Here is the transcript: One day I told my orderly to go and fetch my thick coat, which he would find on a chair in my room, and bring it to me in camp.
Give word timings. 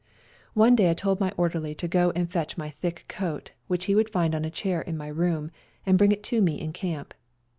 One 0.55 0.75
day 0.75 0.89
I 0.89 0.95
told 0.95 1.19
my 1.19 1.31
orderly 1.37 1.75
to 1.75 1.87
go 1.87 2.09
and 2.15 2.27
fetch 2.27 2.57
my 2.57 2.71
thick 2.71 3.05
coat, 3.07 3.51
which 3.67 3.85
he 3.85 3.93
would 3.93 4.09
find 4.09 4.33
on 4.33 4.43
a 4.43 4.49
chair 4.49 4.81
in 4.81 4.97
my 4.97 5.09
room, 5.09 5.51
and 5.85 5.95
bring 5.95 6.11
it 6.11 6.23
to 6.23 6.41
me 6.41 6.59
in 6.59 6.73
camp. 6.73 7.13